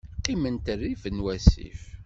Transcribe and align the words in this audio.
Qqiment 0.19 0.65
rrif 0.79 1.03
n 1.09 1.23
wasif. 1.23 1.81